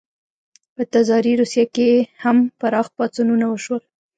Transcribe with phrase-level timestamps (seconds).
[0.75, 1.89] په تزاري روسیه کې
[2.23, 3.81] هم پراخ پاڅونونه وشول.